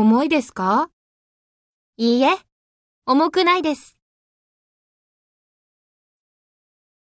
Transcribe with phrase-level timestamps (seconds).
[0.00, 0.90] 重いですか？
[1.96, 2.28] いいえ、
[3.04, 3.97] 重くないです。